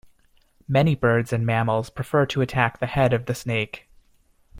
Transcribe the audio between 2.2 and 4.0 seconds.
to attack the head of the snake.